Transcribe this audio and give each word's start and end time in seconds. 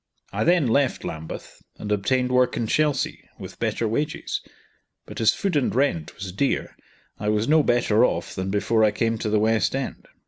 I 0.33 0.43
then 0.43 0.65
left 0.65 1.03
Lambeth, 1.03 1.61
and 1.77 1.91
obtained 1.91 2.31
work 2.31 2.57
in 2.57 2.65
Chelsea, 2.65 3.29
with 3.37 3.59
better 3.59 3.87
wages; 3.87 4.41
but 5.05 5.21
as 5.21 5.31
food 5.31 5.55
and 5.55 5.75
rent 5.75 6.15
was 6.15 6.31
dear, 6.31 6.75
I 7.19 7.29
was 7.29 7.47
no 7.47 7.61
better 7.61 8.03
off 8.03 8.33
than 8.33 8.49
before 8.49 8.83
I 8.83 8.89
came 8.89 9.19
to 9.19 9.29
the 9.29 9.37
West 9.37 9.75
End. 9.75 10.07